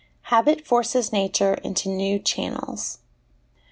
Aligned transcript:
Habit 0.33 0.65
forces 0.65 1.11
Nature 1.13 1.53
into 1.63 1.87
New 1.87 2.17
Channels. 2.17 2.97